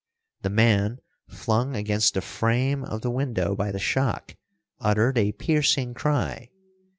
[0.41, 0.97] The man,
[1.29, 4.35] flung against the frame of the window by the shock,
[4.79, 6.49] uttered a piercing cry.